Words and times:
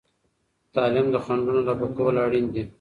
د 0.65 0.65
تعلیم 0.75 1.07
د 1.11 1.15
خنډونو 1.25 1.61
رفع 1.69 1.89
کول 1.97 2.15
اړین 2.25 2.45
دي. 2.53 2.63